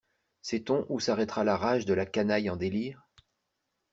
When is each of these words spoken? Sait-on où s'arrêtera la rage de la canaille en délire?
Sait-on 0.41 0.87
où 0.89 0.99
s'arrêtera 0.99 1.43
la 1.43 1.55
rage 1.55 1.85
de 1.85 1.93
la 1.93 2.07
canaille 2.07 2.49
en 2.49 2.55
délire? 2.55 3.07